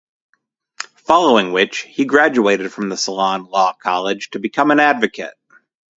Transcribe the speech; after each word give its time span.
Following 1.05 1.53
which 1.53 1.81
he 1.81 2.05
graduated 2.05 2.73
from 2.73 2.89
the 2.89 2.97
Ceylon 2.97 3.43
Law 3.45 3.73
College 3.73 4.29
and 4.33 4.41
became 4.41 4.71
an 4.71 4.79
advocate. 4.79 5.35